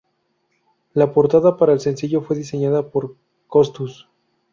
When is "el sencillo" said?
1.73-2.21